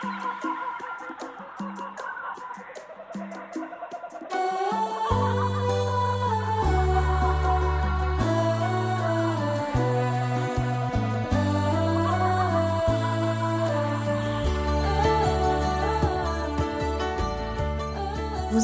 Vous 0.00 0.06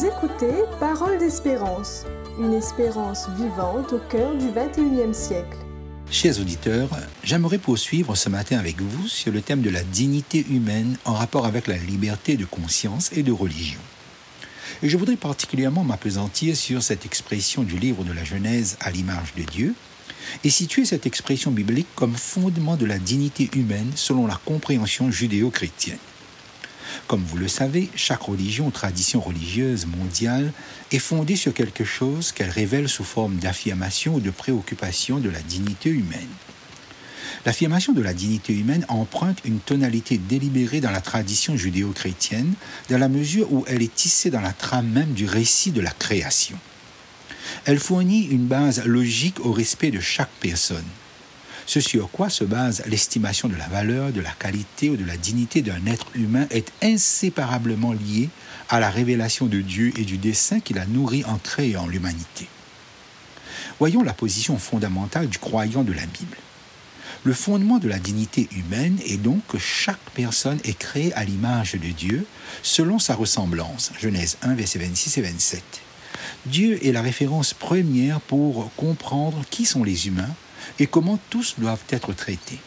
écoutez 0.07 0.53
Parole 0.79 1.19
d'espérance, 1.19 2.07
une 2.39 2.53
espérance 2.53 3.29
vivante 3.31 3.93
au 3.93 3.99
cœur 4.09 4.37
du 4.37 4.47
21e 4.51 5.13
siècle. 5.13 5.64
Chers 6.11 6.39
auditeurs, 6.39 6.91
j'aimerais 7.25 7.59
poursuivre 7.59 8.15
ce 8.15 8.29
matin 8.29 8.59
avec 8.59 8.81
vous 8.81 9.09
sur 9.09 9.33
le 9.33 9.41
thème 9.41 9.63
de 9.63 9.71
la 9.71 9.83
dignité 9.83 10.45
humaine 10.49 10.97
en 11.05 11.15
rapport 11.15 11.47
avec 11.47 11.67
la 11.67 11.77
liberté 11.77 12.37
de 12.37 12.45
conscience 12.45 13.11
et 13.13 13.23
de 13.23 13.33
religion. 13.33 13.81
Et 14.83 14.89
je 14.89 14.97
voudrais 14.97 15.17
particulièrement 15.17 15.83
m'apesantir 15.83 16.57
sur 16.57 16.83
cette 16.83 17.05
expression 17.05 17.63
du 17.63 17.79
livre 17.79 18.05
de 18.05 18.13
la 18.13 18.25
Genèse 18.25 18.77
à 18.81 18.91
l'image 18.91 19.35
de 19.37 19.43
Dieu 19.43 19.75
et 20.45 20.51
situer 20.51 20.85
cette 20.85 21.07
expression 21.07 21.51
biblique 21.51 21.89
comme 21.95 22.15
fondement 22.15 22.77
de 22.77 22.87
la 22.87 22.99
dignité 22.99 23.51
humaine 23.55 23.91
selon 23.95 24.27
la 24.27 24.41
compréhension 24.45 25.11
judéo-chrétienne. 25.11 25.99
Comme 27.07 27.25
vous 27.25 27.37
le 27.37 27.49
savez, 27.49 27.91
chaque 27.95 28.23
religion 28.23 28.67
ou 28.67 28.71
tradition 28.71 29.21
religieuse 29.21 29.87
mondiale 29.87 30.53
est 30.91 30.99
fondée 30.99 31.37
sur 31.37 31.55
quelque 31.55 31.85
chose 31.85 32.33
qu'elle 32.33 32.51
révèle 32.51 32.89
sous 32.89 33.05
forme 33.05 33.37
d'affirmation 33.37 34.15
ou 34.15 34.21
de 34.21 34.31
préoccupation 34.31 35.19
de 35.19 35.31
la 35.31 35.41
dignité 35.41 35.91
humaine. 35.91 36.29
L'affirmation 37.47 37.93
de 37.93 38.01
la 38.01 38.15
dignité 38.15 38.55
humaine 38.55 38.87
emprunte 38.89 39.39
une 39.45 39.61
tonalité 39.61 40.19
délibérée 40.19 40.81
dans 40.81 40.91
la 40.91 41.03
tradition 41.03 41.57
judéo-chrétienne, 41.57 42.55
dans 42.89 42.99
la 42.99 43.09
mesure 43.09 43.53
où 43.53 43.65
elle 43.69 43.83
est 43.83 43.95
tissée 43.95 44.31
dans 44.31 44.41
la 44.41 44.53
trame 44.53 44.89
même 44.89 45.13
du 45.13 45.27
récit 45.27 45.71
de 45.71 45.83
la 45.83 45.91
création. 45.91 46.57
Elle 47.67 47.79
fournit 47.79 48.25
une 48.25 48.47
base 48.47 48.85
logique 48.87 49.41
au 49.41 49.53
respect 49.53 49.91
de 49.91 50.01
chaque 50.01 50.31
personne. 50.41 50.85
Ce 51.67 51.81
sur 51.81 52.11
quoi 52.11 52.29
se 52.29 52.45
base 52.45 52.83
l'estimation 52.87 53.49
de 53.49 53.57
la 53.57 53.69
valeur, 53.69 54.13
de 54.13 54.21
la 54.21 54.33
qualité 54.33 54.91
ou 54.91 54.97
de 54.97 55.05
la 55.05 55.17
dignité 55.17 55.63
d'un 55.63 55.87
être 55.87 56.07
humain 56.15 56.47
est 56.51 56.71
inséparablement 56.83 57.93
lié 57.93 58.29
à 58.69 58.81
la 58.81 58.91
révélation 58.91 59.47
de 59.47 59.61
Dieu 59.61 59.93
et 59.97 60.05
du 60.05 60.19
dessein 60.19 60.61
qu'il 60.61 60.79
a 60.79 60.87
nourri 60.87 61.25
en 61.25 61.39
créant 61.39 61.87
l'humanité. 61.87 62.49
Voyons 63.79 64.03
la 64.03 64.13
position 64.13 64.59
fondamentale 64.59 65.29
du 65.29 65.39
croyant 65.39 65.83
de 65.83 65.93
la 65.93 66.07
Bible. 66.07 66.37
Le 67.25 67.33
fondement 67.33 67.79
de 67.79 67.89
la 67.89 67.99
dignité 67.99 68.49
humaine 68.55 68.99
est 69.07 69.17
donc 69.17 69.41
que 69.49 69.59
chaque 69.59 70.11
personne 70.15 70.59
est 70.65 70.79
créée 70.79 71.15
à 71.15 71.25
l'image 71.25 71.73
de 71.73 71.89
Dieu 71.89 72.27
selon 72.63 72.99
sa 72.99 73.15
ressemblance. 73.15 73.93
Genèse 73.99 74.37
1, 74.43 74.55
versets 74.55 74.79
26 74.79 75.19
et 75.19 75.23
27. 75.23 75.63
Dieu 76.47 76.87
est 76.87 76.93
la 76.93 77.01
référence 77.01 77.55
première 77.55 78.21
pour 78.21 78.71
comprendre 78.77 79.43
qui 79.49 79.65
sont 79.65 79.83
les 79.83 80.07
humains 80.07 80.35
et 80.79 80.87
comment 80.87 81.19
tous 81.31 81.55
doivent 81.59 81.85
être 81.91 82.13
traités. 82.13 82.59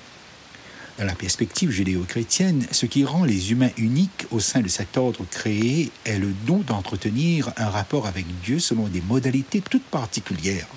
Dans 0.98 1.06
la 1.06 1.14
perspective 1.14 1.70
judéo-chrétienne, 1.70 2.66
ce 2.72 2.88
qui 2.88 3.06
rend 3.06 3.24
les 3.24 3.52
humains 3.52 3.70
uniques 3.78 4.26
au 4.32 4.40
sein 4.40 4.62
de 4.62 4.68
cet 4.68 4.98
ordre 4.98 5.26
créé 5.30 5.92
est 6.06 6.18
le 6.18 6.34
don 6.48 6.64
d'entretenir 6.66 7.52
un 7.56 7.70
rapport 7.70 8.08
avec 8.08 8.26
Dieu 8.42 8.58
selon 8.58 8.88
des 8.88 9.02
modalités 9.02 9.62
toutes 9.62 9.84
particulières. 9.84 10.68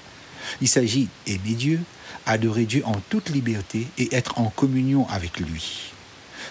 Il 0.60 0.68
s'agit 0.68 1.08
d'aimer 1.26 1.54
Dieu, 1.54 1.80
adorer 2.26 2.66
Dieu 2.66 2.82
en 2.84 2.96
toute 3.08 3.30
liberté 3.30 3.86
et 3.96 4.14
être 4.14 4.38
en 4.38 4.50
communion 4.50 5.08
avec 5.08 5.40
lui. 5.40 5.92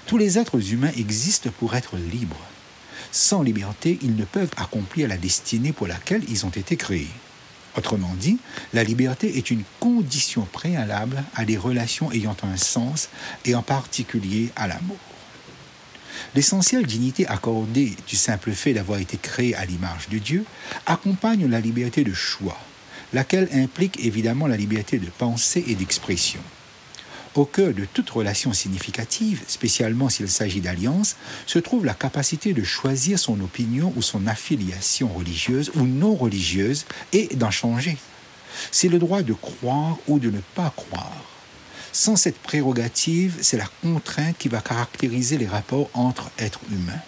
Tous 0.08 0.18
les 0.18 0.40
êtres 0.40 0.74
humains 0.74 0.92
existent 0.98 1.52
pour 1.60 1.76
être 1.76 1.96
libres. 1.98 2.48
Sans 3.12 3.44
liberté, 3.44 4.00
ils 4.02 4.16
ne 4.16 4.26
peuvent 4.26 4.52
accomplir 4.58 5.08
la 5.08 5.18
destinée 5.18 5.74
pour 5.74 5.86
laquelle 5.86 6.24
ils 6.28 6.46
ont 6.48 6.50
été 6.50 6.76
créés. 6.76 7.08
Autrement 7.78 8.14
dit, 8.20 8.40
la 8.74 8.84
liberté 8.84 9.38
est 9.38 9.52
une 9.52 9.64
condition 9.80 10.48
préalable 10.52 11.24
à 11.36 11.46
des 11.46 11.58
relations 11.58 12.12
ayant 12.12 12.36
un 12.44 12.58
sens 12.58 13.10
et 13.46 13.56
en 13.56 13.62
particulier 13.62 14.50
à 14.56 14.68
l'amour. 14.68 14.98
L'essentielle 16.36 16.86
dignité 16.86 17.28
accordée 17.28 17.96
du 18.08 18.16
simple 18.16 18.52
fait 18.52 18.74
d'avoir 18.74 19.00
été 19.00 19.18
créé 19.18 19.56
à 19.56 19.66
l'image 19.66 20.10
de 20.10 20.18
Dieu 20.18 20.46
accompagne 20.86 21.48
la 21.48 21.60
liberté 21.60 22.04
de 22.04 22.14
choix, 22.14 22.58
laquelle 23.14 23.50
implique 23.54 24.04
évidemment 24.04 24.48
la 24.48 24.58
liberté 24.58 24.98
de 24.98 25.10
pensée 25.10 25.64
et 25.68 25.76
d'expression. 25.76 26.42
Au 27.40 27.46
cœur 27.46 27.74
de 27.74 27.86
toute 27.86 28.10
relation 28.10 28.52
significative, 28.52 29.44
spécialement 29.48 30.10
s'il 30.10 30.28
s'agit 30.28 30.60
d'alliance, 30.60 31.16
se 31.46 31.58
trouve 31.58 31.86
la 31.86 31.94
capacité 31.94 32.52
de 32.52 32.64
choisir 32.64 33.18
son 33.18 33.40
opinion 33.40 33.94
ou 33.96 34.02
son 34.02 34.28
affiliation 34.28 35.08
religieuse 35.08 35.72
ou 35.76 35.84
non 35.84 36.16
religieuse 36.16 36.86
et 37.14 37.34
d'en 37.38 37.50
changer. 37.50 37.96
C'est 38.72 38.90
le 38.90 39.00
droit 39.00 39.22
de 39.22 39.32
croire 39.32 39.96
ou 40.10 40.20
de 40.20 40.30
ne 40.30 40.42
pas 40.54 40.74
croire. 40.76 41.24
Sans 41.94 42.18
cette 42.18 42.40
prérogative, 42.40 43.38
c'est 43.40 43.56
la 43.56 43.70
contrainte 43.82 44.38
qui 44.38 44.50
va 44.50 44.60
caractériser 44.60 45.38
les 45.38 45.48
rapports 45.48 45.90
entre 45.94 46.32
êtres 46.40 46.60
humains. 46.70 47.02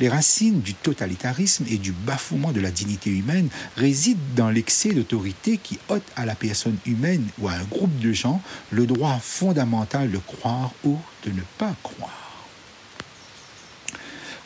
Les 0.00 0.08
racines 0.08 0.60
du 0.60 0.72
totalitarisme 0.72 1.66
et 1.68 1.76
du 1.76 1.92
bafouement 1.92 2.52
de 2.52 2.60
la 2.60 2.70
dignité 2.70 3.10
humaine 3.10 3.50
résident 3.76 4.18
dans 4.34 4.48
l'excès 4.48 4.94
d'autorité 4.94 5.58
qui 5.58 5.78
ôte 5.90 6.02
à 6.16 6.24
la 6.24 6.34
personne 6.34 6.78
humaine 6.86 7.26
ou 7.38 7.48
à 7.48 7.52
un 7.52 7.64
groupe 7.64 7.98
de 7.98 8.12
gens 8.12 8.40
le 8.70 8.86
droit 8.86 9.18
fondamental 9.22 10.10
de 10.10 10.16
croire 10.16 10.72
ou 10.84 10.96
de 11.26 11.30
ne 11.30 11.42
pas 11.58 11.74
croire. 11.82 12.46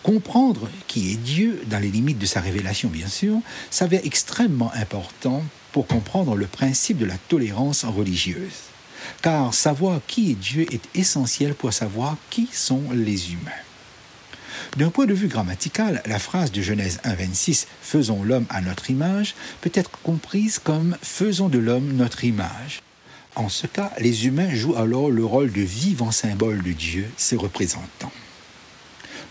Comprendre 0.02 0.68
qui 0.88 1.12
est 1.12 1.16
Dieu, 1.16 1.62
dans 1.66 1.78
les 1.78 1.90
limites 1.90 2.18
de 2.18 2.26
sa 2.26 2.40
révélation 2.40 2.88
bien 2.88 3.08
sûr, 3.08 3.38
s'avère 3.70 4.04
extrêmement 4.04 4.72
important 4.74 5.42
pour 5.72 5.86
comprendre 5.86 6.34
le 6.36 6.46
principe 6.46 6.98
de 6.98 7.06
la 7.06 7.16
tolérance 7.28 7.84
religieuse. 7.84 8.70
Car 9.22 9.54
savoir 9.54 10.00
qui 10.06 10.32
est 10.32 10.34
Dieu 10.34 10.66
est 10.72 10.88
essentiel 10.94 11.54
pour 11.54 11.72
savoir 11.72 12.16
qui 12.28 12.48
sont 12.52 12.82
les 12.92 13.32
humains. 13.32 13.63
D'un 14.76 14.90
point 14.90 15.06
de 15.06 15.14
vue 15.14 15.28
grammatical, 15.28 16.02
la 16.04 16.18
phrase 16.18 16.50
de 16.50 16.60
Genèse 16.60 16.98
1.26 17.04 17.66
Faisons 17.80 18.24
l'homme 18.24 18.46
à 18.48 18.60
notre 18.60 18.90
image 18.90 19.36
peut 19.60 19.70
être 19.72 19.92
comprise 20.02 20.58
comme 20.58 20.96
Faisons 21.00 21.48
de 21.48 21.58
l'homme 21.58 21.92
notre 21.92 22.24
image. 22.24 22.82
En 23.36 23.48
ce 23.48 23.68
cas, 23.68 23.92
les 24.00 24.26
humains 24.26 24.52
jouent 24.52 24.74
alors 24.74 25.12
le 25.12 25.24
rôle 25.24 25.52
de 25.52 25.60
vivant 25.60 26.10
symbole 26.10 26.60
de 26.60 26.72
Dieu, 26.72 27.06
ses 27.16 27.36
représentants. 27.36 28.10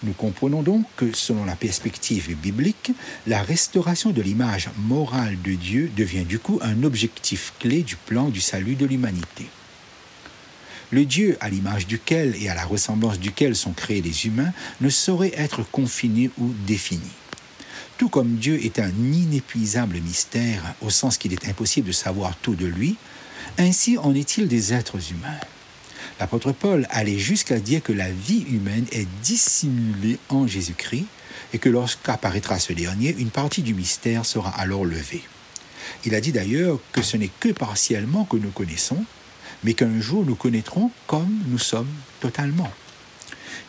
Nous 0.03 0.13
comprenons 0.13 0.61
donc 0.61 0.85
que, 0.95 1.13
selon 1.13 1.43
la 1.43 1.57
perspective 1.57 2.37
biblique, 2.37 2.93
la 3.27 3.41
restauration 3.41 4.11
de 4.11 4.21
l'image 4.21 4.69
morale 4.77 5.37
de 5.41 5.55
Dieu 5.55 5.91
devient 5.97 6.23
du 6.23 6.39
coup 6.39 6.59
un 6.61 6.83
objectif 6.83 7.51
clé 7.59 7.83
du 7.83 7.97
plan 7.97 8.29
du 8.29 8.39
salut 8.39 8.75
de 8.75 8.85
l'humanité. 8.85 9.47
Le 10.93 11.05
Dieu 11.05 11.37
à 11.39 11.49
l'image 11.49 11.87
duquel 11.87 12.35
et 12.39 12.49
à 12.49 12.53
la 12.53 12.65
ressemblance 12.65 13.17
duquel 13.19 13.55
sont 13.55 13.71
créés 13.71 14.03
les 14.03 14.27
humains 14.27 14.53
ne 14.79 14.89
saurait 14.89 15.33
être 15.35 15.63
confiné 15.71 16.29
ou 16.37 16.53
défini. 16.67 17.09
Tout 17.97 18.09
comme 18.09 18.35
Dieu 18.35 18.63
est 18.63 18.77
un 18.77 18.91
inépuisable 18.91 19.99
mystère, 20.01 20.75
au 20.81 20.91
sens 20.91 21.17
qu'il 21.17 21.33
est 21.33 21.49
impossible 21.49 21.87
de 21.87 21.91
savoir 21.91 22.35
tout 22.43 22.53
de 22.53 22.67
lui, 22.67 22.95
ainsi 23.57 23.97
en 23.97 24.13
est-il 24.13 24.47
des 24.47 24.71
êtres 24.71 24.99
humains. 25.11 25.39
L'apôtre 26.19 26.51
Paul 26.51 26.85
allait 26.91 27.17
jusqu'à 27.17 27.57
dire 27.57 27.81
que 27.81 27.91
la 27.91 28.11
vie 28.11 28.45
humaine 28.51 28.85
est 28.91 29.07
dissimulée 29.23 30.19
en 30.29 30.45
Jésus-Christ 30.45 31.07
et 31.53 31.57
que 31.57 31.69
lorsqu'apparaîtra 31.69 32.59
ce 32.59 32.71
dernier, 32.71 33.15
une 33.17 33.31
partie 33.31 33.63
du 33.63 33.73
mystère 33.73 34.27
sera 34.27 34.51
alors 34.51 34.85
levée. 34.85 35.23
Il 36.05 36.13
a 36.13 36.21
dit 36.21 36.33
d'ailleurs 36.33 36.77
que 36.91 37.01
ce 37.01 37.17
n'est 37.17 37.31
que 37.39 37.49
partiellement 37.49 38.25
que 38.25 38.37
nous 38.37 38.51
connaissons, 38.51 39.03
mais 39.63 39.73
qu'un 39.73 39.99
jour 39.99 40.25
nous 40.25 40.35
connaîtrons 40.35 40.91
comme 41.07 41.43
nous 41.47 41.59
sommes 41.59 41.91
totalement. 42.19 42.71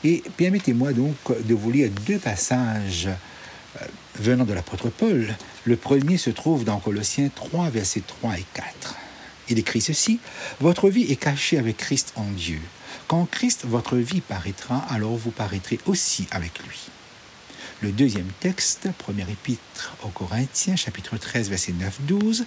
Et 0.03 0.23
permettez-moi 0.37 0.93
donc 0.93 1.17
de 1.45 1.55
vous 1.55 1.71
lire 1.71 1.91
deux 2.07 2.19
passages 2.19 3.09
euh, 3.09 3.85
venant 4.17 4.45
de 4.45 4.53
l'apôtre 4.53 4.89
Paul. 4.91 5.35
Le 5.65 5.77
premier 5.77 6.19
se 6.19 6.31
trouve 6.31 6.65
dans 6.65 6.79
Colossiens 6.79 7.31
3, 7.35 7.71
versets 7.71 8.03
3 8.07 8.39
et 8.39 8.45
4. 8.55 8.97
Il 9.49 9.59
écrit 9.59 9.81
ceci, 9.81 10.21
Votre 10.61 10.89
vie 10.89 11.11
est 11.11 11.17
cachée 11.17 11.59
avec 11.59 11.77
Christ 11.77 12.13
en 12.17 12.25
Dieu. 12.25 12.61
Quand 13.09 13.27
Christ, 13.31 13.65
votre 13.67 13.97
vie 13.97 14.21
paraîtra, 14.21 14.79
alors 14.91 15.17
vous 15.17 15.31
paraîtrez 15.31 15.79
aussi 15.87 16.27
avec 16.31 16.59
lui. 16.67 16.81
Le 17.83 17.93
deuxième 17.93 18.31
texte, 18.41 18.89
premier 18.97 19.23
épître 19.31 19.97
aux 20.03 20.09
Corinthiens, 20.09 20.77
chapitre 20.77 21.19
13, 21.19 21.51
verset 21.51 21.75
9-12, 22.09 22.45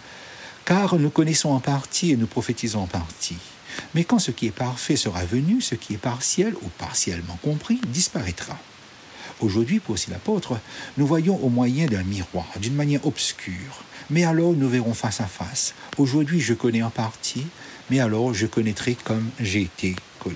car 0.68 1.00
nous 1.00 1.10
connaissons 1.10 1.52
en 1.52 1.62
partie 1.62 2.12
et 2.12 2.18
nous 2.18 2.28
prophétisons 2.28 2.82
en 2.82 2.88
partie. 2.88 3.38
Mais 3.96 4.04
quand 4.04 4.20
ce 4.20 4.32
qui 4.32 4.48
est 4.48 4.52
parfait 4.52 4.98
sera 4.98 5.24
venu, 5.24 5.62
ce 5.62 5.76
qui 5.76 5.94
est 5.94 5.98
partiel 5.98 6.54
ou 6.56 6.68
partiellement 6.78 7.40
compris 7.42 7.80
disparaîtra. 7.88 8.60
Aujourd'hui, 9.40 9.80
pour 9.80 9.94
aussi 9.94 10.12
l'apôtre, 10.12 10.60
nous 10.98 11.08
voyons 11.08 11.42
au 11.42 11.48
moyen 11.48 11.86
d'un 11.86 12.04
miroir, 12.04 12.48
d'une 12.60 12.76
manière 12.76 13.06
obscure. 13.08 13.82
Mais 14.10 14.26
alors 14.26 14.52
nous 14.52 14.68
verrons 14.68 14.94
face 14.94 15.22
à 15.22 15.26
face. 15.26 15.74
Aujourd'hui, 15.98 16.42
je 16.42 16.54
connais 16.54 16.84
en 16.84 16.90
partie, 16.90 17.48
mais 17.90 18.02
alors 18.02 18.34
je 18.34 18.46
connaîtrai 18.46 18.98
comme 19.02 19.30
j'ai 19.40 19.62
été 19.62 19.96
connu. 20.20 20.36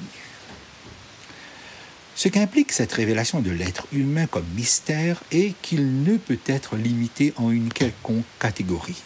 Ce 2.15 2.29
qu'implique 2.29 2.71
cette 2.71 2.93
révélation 2.93 3.41
de 3.41 3.51
l'être 3.51 3.85
humain 3.91 4.27
comme 4.27 4.47
mystère 4.55 5.21
est 5.33 5.55
qu'il 5.61 6.03
ne 6.03 6.15
peut 6.15 6.39
être 6.45 6.77
limité 6.77 7.33
en 7.35 7.51
une 7.51 7.73
quelconque 7.73 8.23
catégorie. 8.39 9.01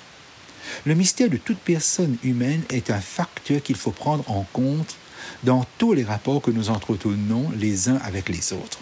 Le 0.85 0.95
mystère 0.95 1.29
de 1.29 1.37
toute 1.37 1.59
personne 1.59 2.17
humaine 2.23 2.61
est 2.69 2.89
un 2.89 2.99
facteur 2.99 3.61
qu'il 3.61 3.75
faut 3.75 3.91
prendre 3.91 4.29
en 4.29 4.45
compte 4.53 4.95
dans 5.43 5.65
tous 5.77 5.93
les 5.93 6.03
rapports 6.03 6.41
que 6.41 6.51
nous 6.51 6.69
entretenons 6.69 7.51
les 7.57 7.89
uns 7.89 7.97
avec 7.97 8.29
les 8.29 8.53
autres. 8.53 8.79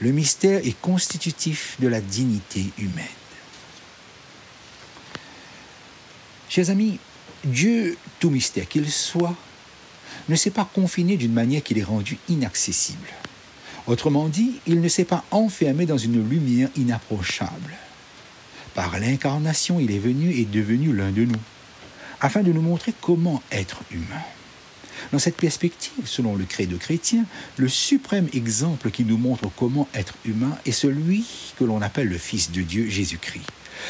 Le 0.00 0.12
mystère 0.12 0.60
est 0.66 0.78
constitutif 0.80 1.76
de 1.80 1.88
la 1.88 2.00
dignité 2.00 2.66
humaine. 2.78 3.04
Chers 6.48 6.70
amis, 6.70 6.98
Dieu, 7.44 7.96
tout 8.20 8.30
mystère 8.30 8.68
qu'il 8.68 8.90
soit, 8.90 9.34
ne 10.28 10.36
s'est 10.36 10.50
pas 10.50 10.68
confiné 10.72 11.16
d'une 11.16 11.32
manière 11.32 11.62
qui 11.62 11.74
l'ait 11.74 11.82
rendu 11.82 12.18
inaccessible. 12.28 13.08
Autrement 13.86 14.28
dit, 14.28 14.60
il 14.66 14.80
ne 14.80 14.88
s'est 14.88 15.04
pas 15.04 15.24
enfermé 15.30 15.86
dans 15.86 15.98
une 15.98 16.28
lumière 16.28 16.68
inapprochable. 16.76 17.76
Par 18.76 19.00
l'incarnation, 19.00 19.80
il 19.80 19.90
est 19.90 19.98
venu 19.98 20.32
et 20.32 20.44
devenu 20.44 20.94
l'un 20.94 21.10
de 21.10 21.24
nous, 21.24 21.40
afin 22.20 22.42
de 22.42 22.52
nous 22.52 22.60
montrer 22.60 22.92
comment 23.00 23.42
être 23.50 23.80
humain. 23.90 24.20
Dans 25.12 25.18
cette 25.18 25.38
perspective, 25.38 26.04
selon 26.04 26.36
le 26.36 26.44
credo 26.44 26.76
chrétien, 26.76 27.24
le 27.56 27.68
suprême 27.68 28.28
exemple 28.34 28.90
qui 28.90 29.04
nous 29.04 29.16
montre 29.16 29.48
comment 29.56 29.88
être 29.94 30.12
humain 30.26 30.58
est 30.66 30.72
celui 30.72 31.24
que 31.58 31.64
l'on 31.64 31.80
appelle 31.80 32.08
le 32.08 32.18
Fils 32.18 32.52
de 32.52 32.60
Dieu, 32.60 32.86
Jésus-Christ. 32.86 33.46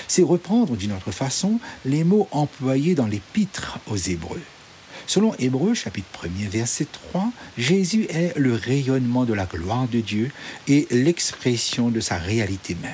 C'est 0.06 0.22
reprendre 0.22 0.76
d'une 0.76 0.92
autre 0.92 1.10
façon 1.10 1.58
les 1.84 2.04
mots 2.04 2.28
employés 2.30 2.94
dans 2.94 3.06
l'épître 3.06 3.80
aux 3.88 3.96
Hébreux. 3.96 4.42
Selon 5.08 5.34
Hébreux 5.40 5.74
chapitre 5.74 6.08
1er 6.22 6.48
verset 6.48 6.86
3, 7.10 7.32
Jésus 7.58 8.06
est 8.08 8.38
le 8.38 8.54
rayonnement 8.54 9.24
de 9.24 9.34
la 9.34 9.46
gloire 9.46 9.88
de 9.88 9.98
Dieu 9.98 10.30
et 10.68 10.86
l'expression 10.92 11.88
de 11.88 11.98
sa 11.98 12.18
réalité 12.18 12.76
même. 12.80 12.92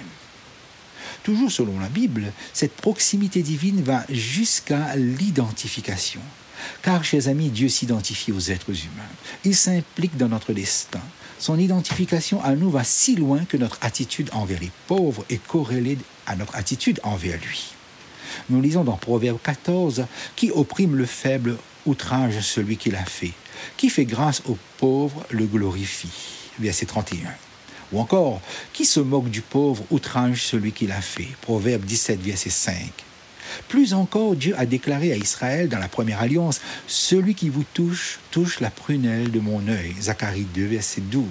Toujours 1.22 1.52
selon 1.52 1.78
la 1.78 1.88
Bible, 1.88 2.32
cette 2.52 2.74
proximité 2.74 3.42
divine 3.42 3.82
va 3.82 4.04
jusqu'à 4.08 4.96
l'identification. 4.96 6.20
Car, 6.82 7.04
chers 7.04 7.28
amis, 7.28 7.50
Dieu 7.50 7.68
s'identifie 7.68 8.32
aux 8.32 8.40
êtres 8.40 8.70
humains. 8.70 9.02
Il 9.44 9.54
s'implique 9.54 10.16
dans 10.16 10.28
notre 10.28 10.52
destin. 10.52 11.00
Son 11.38 11.58
identification 11.58 12.42
à 12.42 12.54
nous 12.54 12.70
va 12.70 12.84
si 12.84 13.16
loin 13.16 13.44
que 13.44 13.56
notre 13.56 13.78
attitude 13.80 14.30
envers 14.32 14.60
les 14.60 14.70
pauvres 14.86 15.24
est 15.28 15.44
corrélée 15.44 15.98
à 16.26 16.36
notre 16.36 16.56
attitude 16.56 17.00
envers 17.02 17.38
lui. 17.40 17.72
Nous 18.48 18.60
lisons 18.60 18.84
dans 18.84 18.96
Proverbe 18.96 19.38
14, 19.42 20.06
Qui 20.36 20.50
opprime 20.50 20.96
le 20.96 21.06
faible 21.06 21.56
outrage 21.86 22.40
celui 22.40 22.76
qui 22.76 22.90
l'a 22.90 23.04
fait. 23.04 23.32
Qui 23.76 23.90
fait 23.90 24.04
grâce 24.04 24.42
aux 24.46 24.58
pauvres 24.78 25.24
le 25.30 25.46
glorifie. 25.46 26.08
Verset 26.58 26.86
31. 26.86 27.18
Ou 27.92 28.00
encore, 28.00 28.40
Qui 28.72 28.84
se 28.84 29.00
moque 29.00 29.30
du 29.30 29.42
pauvre 29.42 29.84
outrage 29.90 30.44
celui 30.44 30.72
qui 30.72 30.86
l'a 30.86 31.00
fait? 31.00 31.28
Proverbe 31.42 31.84
17, 31.84 32.20
verset 32.20 32.50
5. 32.50 32.74
Plus 33.68 33.92
encore, 33.92 34.34
Dieu 34.34 34.54
a 34.56 34.64
déclaré 34.64 35.12
à 35.12 35.16
Israël 35.16 35.68
dans 35.68 35.78
la 35.78 35.88
première 35.88 36.20
alliance, 36.20 36.60
Celui 36.86 37.34
qui 37.34 37.48
vous 37.48 37.64
touche, 37.74 38.18
touche 38.30 38.60
la 38.60 38.70
prunelle 38.70 39.30
de 39.30 39.40
mon 39.40 39.66
œil. 39.68 39.94
Zacharie 40.00 40.46
2, 40.54 40.64
verset 40.66 41.02
12. 41.02 41.24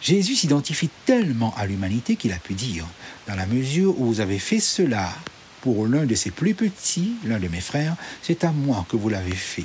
Jésus 0.00 0.34
s'identifie 0.34 0.90
tellement 1.06 1.54
à 1.56 1.66
l'humanité 1.66 2.16
qu'il 2.16 2.32
a 2.32 2.38
pu 2.38 2.54
dire, 2.54 2.86
dans 3.26 3.36
la 3.36 3.46
mesure 3.46 3.98
où 4.00 4.06
vous 4.06 4.20
avez 4.20 4.38
fait 4.38 4.60
cela 4.60 5.12
pour 5.60 5.86
l'un 5.86 6.04
de 6.04 6.14
ses 6.14 6.30
plus 6.30 6.54
petits, 6.54 7.12
l'un 7.24 7.38
de 7.38 7.48
mes 7.48 7.60
frères, 7.60 7.96
c'est 8.22 8.44
à 8.44 8.52
moi 8.52 8.86
que 8.88 8.96
vous 8.96 9.08
l'avez 9.08 9.34
fait. 9.34 9.64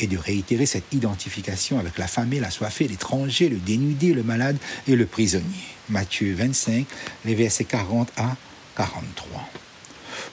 Et 0.00 0.06
de 0.06 0.18
réitérer 0.18 0.66
cette 0.66 0.92
identification 0.92 1.78
avec 1.78 1.98
la 1.98 2.06
famille, 2.06 2.40
la 2.40 2.50
soifée, 2.50 2.88
l'étranger, 2.88 3.48
le 3.48 3.56
dénudé, 3.56 4.12
le 4.12 4.22
malade 4.22 4.56
et 4.88 4.96
le 4.96 5.06
prisonnier. 5.06 5.44
Matthieu 5.88 6.34
25, 6.34 6.86
les 7.24 7.34
versets 7.34 7.64
40 7.64 8.10
à 8.16 8.36
43. 8.76 9.48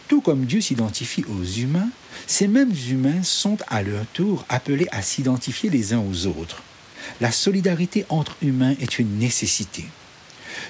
Tout 0.07 0.21
comme 0.21 0.45
Dieu 0.45 0.61
s'identifie 0.61 1.23
aux 1.29 1.43
humains, 1.43 1.89
ces 2.27 2.47
mêmes 2.47 2.73
humains 2.89 3.23
sont 3.23 3.57
à 3.67 3.83
leur 3.83 4.05
tour 4.07 4.45
appelés 4.49 4.87
à 4.91 5.01
s'identifier 5.01 5.69
les 5.69 5.93
uns 5.93 5.99
aux 6.01 6.27
autres. 6.27 6.63
La 7.19 7.31
solidarité 7.31 8.05
entre 8.09 8.35
humains 8.41 8.75
est 8.79 8.99
une 8.99 9.17
nécessité. 9.19 9.85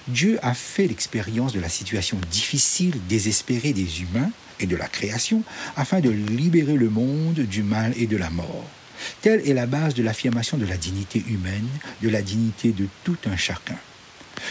Dieu 0.08 0.40
a 0.42 0.54
fait 0.54 0.88
l'expérience 0.88 1.54
de 1.54 1.60
la 1.60 1.70
situation 1.70 2.18
difficile, 2.30 3.00
désespérée 3.08 3.74
des 3.74 4.02
humains 4.02 4.30
et 4.60 4.68
de 4.68 4.76
la 4.76 4.88
création 4.88 5.44
afin 5.76 6.00
de 6.00 6.10
libérer 6.10 6.76
le 6.76 6.90
monde 6.90 7.40
du 7.40 7.64
mal 7.64 7.94
et 7.98 8.08
de 8.08 8.18
la 8.18 8.30
mort. 8.30 8.66
Telle 9.22 9.48
est 9.48 9.54
la 9.54 9.66
base 9.66 9.94
de 9.94 10.04
l'affirmation 10.04 10.58
de 10.58 10.66
la 10.66 10.78
dignité 10.78 11.24
humaine, 11.28 11.68
de 12.02 12.10
la 12.10 12.22
dignité 12.22 12.72
de 12.72 12.88
tout 13.04 13.18
un 13.26 13.38
chacun. 13.38 13.78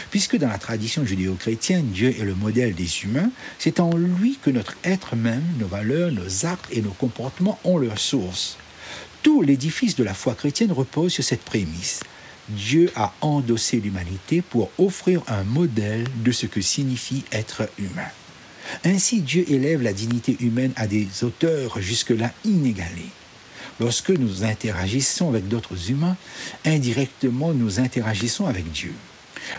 Puisque 0.09 0.37
dans 0.37 0.47
la 0.47 0.57
tradition 0.57 1.05
judéo-chrétienne, 1.05 1.87
Dieu 1.87 2.15
est 2.17 2.23
le 2.23 2.35
modèle 2.35 2.73
des 2.73 3.03
humains, 3.03 3.31
c'est 3.59 3.79
en 3.79 3.95
lui 3.95 4.37
que 4.41 4.49
notre 4.49 4.75
être 4.83 5.15
même, 5.15 5.43
nos 5.59 5.67
valeurs, 5.67 6.11
nos 6.11 6.45
actes 6.45 6.67
et 6.71 6.81
nos 6.81 6.91
comportements 6.91 7.59
ont 7.63 7.77
leur 7.77 7.99
source. 7.99 8.57
Tout 9.23 9.41
l'édifice 9.41 9.95
de 9.95 10.03
la 10.03 10.13
foi 10.13 10.33
chrétienne 10.33 10.71
repose 10.71 11.13
sur 11.13 11.23
cette 11.23 11.43
prémisse. 11.43 12.01
Dieu 12.49 12.91
a 12.95 13.13
endossé 13.21 13.79
l'humanité 13.79 14.41
pour 14.41 14.71
offrir 14.77 15.21
un 15.27 15.43
modèle 15.43 16.05
de 16.23 16.31
ce 16.31 16.45
que 16.45 16.61
signifie 16.61 17.23
être 17.31 17.69
humain. 17.77 18.09
Ainsi, 18.83 19.21
Dieu 19.21 19.45
élève 19.49 19.81
la 19.81 19.93
dignité 19.93 20.37
humaine 20.39 20.73
à 20.75 20.87
des 20.87 21.07
auteurs 21.23 21.81
jusque-là 21.81 22.31
inégalés. 22.45 23.11
Lorsque 23.81 24.11
nous 24.11 24.43
interagissons 24.43 25.29
avec 25.29 25.47
d'autres 25.47 25.89
humains, 25.89 26.15
indirectement 26.65 27.51
nous 27.51 27.79
interagissons 27.79 28.45
avec 28.45 28.71
Dieu. 28.71 28.93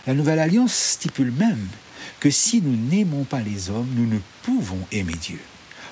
La 0.06 0.14
Nouvelle 0.14 0.38
Alliance 0.38 0.72
stipule 0.72 1.32
même 1.32 1.66
que 2.20 2.30
si 2.30 2.62
nous 2.62 2.76
n'aimons 2.76 3.24
pas 3.24 3.40
les 3.40 3.68
hommes, 3.68 3.88
nous 3.96 4.06
ne 4.06 4.20
pouvons 4.44 4.78
aimer 4.92 5.16
Dieu. 5.20 5.40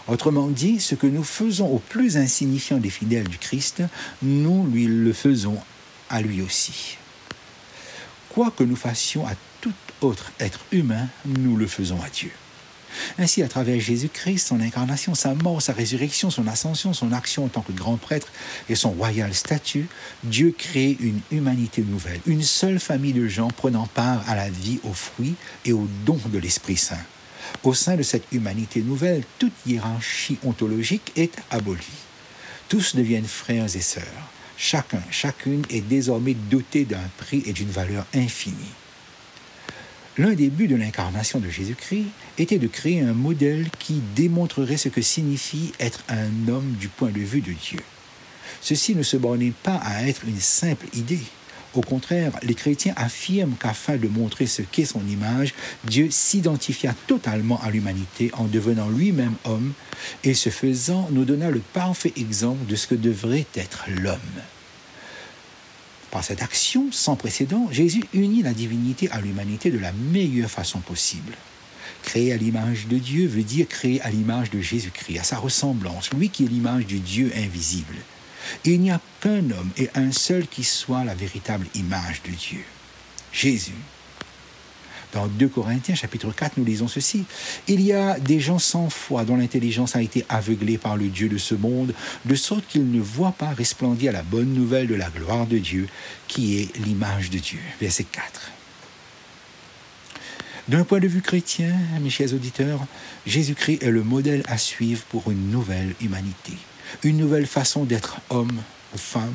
Autrement 0.06 0.46
dit, 0.46 0.78
ce 0.78 0.94
que 0.94 1.08
nous 1.08 1.24
faisons 1.24 1.66
au 1.66 1.80
plus 1.80 2.16
insignifiant 2.16 2.78
des 2.78 2.88
fidèles 2.88 3.26
du 3.26 3.36
Christ, 3.36 3.82
nous 4.22 4.64
lui 4.64 4.86
le 4.86 5.12
faisons 5.12 5.58
à 6.08 6.22
lui 6.22 6.40
aussi. 6.40 6.98
Quoi 8.28 8.52
que 8.52 8.62
nous 8.62 8.76
fassions 8.76 9.26
à 9.26 9.32
tout 9.60 9.74
autre 10.02 10.30
être 10.38 10.60
humain, 10.70 11.08
nous 11.24 11.56
le 11.56 11.66
faisons 11.66 12.00
à 12.00 12.08
Dieu. 12.08 12.30
Ainsi, 13.18 13.42
à 13.42 13.48
travers 13.48 13.80
Jésus-Christ, 13.80 14.48
son 14.48 14.60
incarnation, 14.60 15.14
sa 15.14 15.34
mort, 15.34 15.62
sa 15.62 15.72
résurrection, 15.72 16.30
son 16.30 16.46
ascension, 16.46 16.92
son 16.92 17.12
action 17.12 17.44
en 17.44 17.48
tant 17.48 17.62
que 17.62 17.72
grand 17.72 17.96
prêtre 17.96 18.28
et 18.68 18.74
son 18.74 18.90
royal 18.90 19.34
statut, 19.34 19.88
Dieu 20.24 20.54
crée 20.56 20.96
une 21.00 21.20
humanité 21.30 21.82
nouvelle, 21.82 22.20
une 22.26 22.42
seule 22.42 22.80
famille 22.80 23.12
de 23.12 23.28
gens 23.28 23.48
prenant 23.48 23.86
part 23.86 24.22
à 24.28 24.34
la 24.34 24.50
vie, 24.50 24.80
aux 24.84 24.94
fruits 24.94 25.34
et 25.64 25.72
aux 25.72 25.88
dons 26.04 26.20
de 26.32 26.38
l'Esprit 26.38 26.76
Saint. 26.76 27.04
Au 27.62 27.74
sein 27.74 27.96
de 27.96 28.02
cette 28.02 28.30
humanité 28.32 28.80
nouvelle, 28.80 29.24
toute 29.38 29.52
hiérarchie 29.66 30.38
ontologique 30.44 31.12
est 31.16 31.36
abolie. 31.50 31.84
Tous 32.68 32.94
deviennent 32.94 33.24
frères 33.26 33.74
et 33.74 33.80
sœurs. 33.80 34.30
Chacun, 34.56 35.02
chacune 35.10 35.62
est 35.70 35.80
désormais 35.80 36.34
doté 36.34 36.84
d'un 36.84 36.98
prix 37.18 37.42
et 37.46 37.52
d'une 37.52 37.70
valeur 37.70 38.06
infinie. 38.14 38.74
L'un 40.20 40.34
des 40.34 40.50
buts 40.50 40.68
de 40.68 40.76
l'incarnation 40.76 41.38
de 41.38 41.48
Jésus-Christ 41.48 42.04
était 42.36 42.58
de 42.58 42.66
créer 42.66 43.00
un 43.00 43.14
modèle 43.14 43.70
qui 43.78 44.02
démontrerait 44.14 44.76
ce 44.76 44.90
que 44.90 45.00
signifie 45.00 45.72
être 45.80 46.04
un 46.10 46.46
homme 46.46 46.72
du 46.78 46.88
point 46.88 47.08
de 47.08 47.20
vue 47.20 47.40
de 47.40 47.52
Dieu. 47.52 47.78
Ceci 48.60 48.94
ne 48.94 49.02
se 49.02 49.16
bornait 49.16 49.54
pas 49.62 49.80
à 49.82 50.06
être 50.06 50.26
une 50.26 50.38
simple 50.38 50.84
idée. 50.92 51.22
Au 51.72 51.80
contraire, 51.80 52.32
les 52.42 52.52
chrétiens 52.52 52.92
affirment 52.96 53.54
qu'afin 53.58 53.96
de 53.96 54.08
montrer 54.08 54.44
ce 54.44 54.60
qu'est 54.60 54.84
son 54.84 55.00
image, 55.08 55.54
Dieu 55.84 56.08
s'identifia 56.10 56.94
totalement 57.06 57.58
à 57.62 57.70
l'humanité 57.70 58.30
en 58.34 58.44
devenant 58.44 58.90
lui-même 58.90 59.36
homme 59.46 59.72
et 60.22 60.34
ce 60.34 60.50
faisant 60.50 61.08
nous 61.12 61.24
donna 61.24 61.50
le 61.50 61.62
parfait 61.72 62.12
exemple 62.18 62.66
de 62.66 62.76
ce 62.76 62.88
que 62.88 62.94
devrait 62.94 63.46
être 63.56 63.86
l'homme. 63.88 64.20
Par 66.10 66.24
cette 66.24 66.42
action 66.42 66.90
sans 66.90 67.14
précédent, 67.14 67.68
Jésus 67.70 68.02
unit 68.12 68.42
la 68.42 68.52
divinité 68.52 69.08
à 69.10 69.20
l'humanité 69.20 69.70
de 69.70 69.78
la 69.78 69.92
meilleure 69.92 70.50
façon 70.50 70.80
possible. 70.80 71.34
Créer 72.02 72.32
à 72.32 72.36
l'image 72.36 72.86
de 72.88 72.98
Dieu 72.98 73.26
veut 73.26 73.42
dire 73.42 73.68
créer 73.68 74.00
à 74.02 74.10
l'image 74.10 74.50
de 74.50 74.60
Jésus-Christ, 74.60 75.18
à 75.18 75.22
sa 75.22 75.38
ressemblance, 75.38 76.10
lui 76.12 76.30
qui 76.30 76.44
est 76.44 76.48
l'image 76.48 76.86
du 76.86 76.98
Dieu 76.98 77.30
invisible. 77.36 77.94
Il 78.64 78.80
n'y 78.80 78.90
a 78.90 79.00
qu'un 79.20 79.50
homme 79.50 79.70
et 79.76 79.90
un 79.94 80.10
seul 80.10 80.46
qui 80.46 80.64
soit 80.64 81.04
la 81.04 81.14
véritable 81.14 81.66
image 81.74 82.22
de 82.22 82.30
Dieu, 82.30 82.64
Jésus. 83.32 83.72
Dans 85.12 85.26
2 85.26 85.48
Corinthiens 85.48 85.94
chapitre 85.94 86.30
4, 86.30 86.56
nous 86.56 86.64
lisons 86.64 86.86
ceci. 86.86 87.24
Il 87.66 87.80
y 87.80 87.92
a 87.92 88.18
des 88.18 88.38
gens 88.38 88.58
sans 88.58 88.90
foi 88.90 89.24
dont 89.24 89.36
l'intelligence 89.36 89.96
a 89.96 90.02
été 90.02 90.24
aveuglée 90.28 90.78
par 90.78 90.96
le 90.96 91.08
Dieu 91.08 91.28
de 91.28 91.38
ce 91.38 91.54
monde, 91.54 91.92
de 92.24 92.34
sorte 92.34 92.64
qu'ils 92.68 92.90
ne 92.90 93.00
voient 93.00 93.34
pas 93.36 93.50
resplendir 93.50 94.12
la 94.12 94.22
bonne 94.22 94.54
nouvelle 94.54 94.86
de 94.86 94.94
la 94.94 95.10
gloire 95.10 95.46
de 95.46 95.58
Dieu, 95.58 95.88
qui 96.28 96.60
est 96.60 96.76
l'image 96.78 97.30
de 97.30 97.38
Dieu. 97.38 97.58
Verset 97.80 98.04
4. 98.04 98.52
D'un 100.68 100.84
point 100.84 101.00
de 101.00 101.08
vue 101.08 101.22
chrétien, 101.22 101.74
mes 102.00 102.10
chers 102.10 102.32
auditeurs, 102.32 102.80
Jésus-Christ 103.26 103.82
est 103.82 103.90
le 103.90 104.04
modèle 104.04 104.44
à 104.46 104.56
suivre 104.56 105.02
pour 105.08 105.28
une 105.30 105.50
nouvelle 105.50 105.94
humanité, 106.00 106.52
une 107.02 107.16
nouvelle 107.16 107.46
façon 107.46 107.82
d'être 107.82 108.18
homme 108.30 108.62
ou 108.94 108.98
femme, 108.98 109.34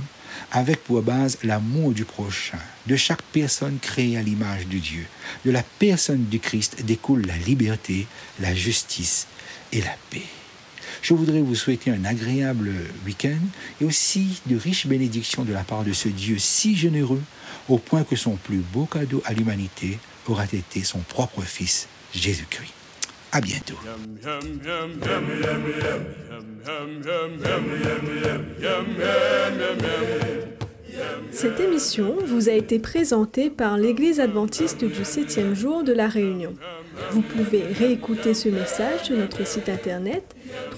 avec 0.52 0.84
pour 0.84 1.02
base 1.02 1.38
l'amour 1.44 1.92
du 1.92 2.06
prochain, 2.06 2.60
de 2.88 2.96
chaque 2.96 3.22
personne 3.22 3.78
créée 3.82 4.18
à 4.18 4.22
l'image 4.22 4.68
de 4.68 4.78
Dieu. 4.78 5.06
De 5.46 5.52
la 5.52 5.64
personne 5.80 6.26
du 6.26 6.40
Christ 6.40 6.84
découle 6.84 7.26
la 7.26 7.38
liberté, 7.38 8.08
la 8.40 8.54
justice 8.54 9.28
et 9.72 9.82
la 9.82 9.96
paix. 10.10 10.24
Je 11.02 11.14
voudrais 11.14 11.42
vous 11.42 11.56
souhaiter 11.56 11.92
un 11.92 12.06
agréable 12.06 12.72
week-end 13.06 13.42
et 13.82 13.86
aussi 13.86 14.42
de 14.48 14.56
riches 14.56 14.88
bénédictions 14.88 15.44
de 15.44 15.54
la 15.54 15.64
part 15.64 15.84
de 15.84 15.94
ce 15.94 16.10
Dieu 16.10 16.38
si 16.40 16.76
généreux 16.76 17.22
au 17.70 17.78
point 17.78 18.04
que 18.04 18.16
son 18.16 18.36
plus 18.38 18.58
beau 18.58 18.86
cadeau 18.86 19.22
à 19.26 19.34
l'humanité 19.34 20.00
aura 20.28 20.46
été 20.46 20.84
son 20.84 21.00
propre 21.00 21.42
Fils, 21.42 21.88
Jésus-Christ. 22.14 22.85
À 23.32 23.42
bientôt. 23.42 23.76
Cette 31.32 31.60
émission 31.60 32.16
vous 32.26 32.48
a 32.48 32.54
été 32.54 32.80
présentée 32.80 33.50
par 33.50 33.78
l'Église 33.78 34.22
adventiste 34.22 34.86
du 34.86 35.04
septième 35.04 35.54
jour 35.54 35.84
de 35.84 35.92
la 35.92 36.08
Réunion. 36.08 36.54
Vous 37.12 37.22
pouvez 37.22 37.64
réécouter 37.64 38.34
ce 38.34 38.48
message 38.50 39.04
sur 39.04 39.18
notre 39.18 39.46
site 39.46 39.68
internet 39.68 40.24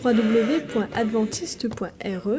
www.adventiste.re 0.03 2.29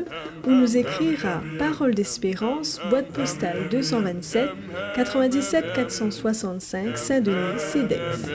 ou 0.47 0.51
nous 0.51 0.77
écrire 0.77 1.27
à 1.27 1.41
Parole 1.59 1.95
d'Espérance, 1.95 2.81
boîte 2.91 3.09
postale 3.09 3.69
227 3.71 4.49
97 4.97 5.73
465 5.75 6.99
Saint-Denis, 6.99 7.59
CEDEX. 7.59 8.27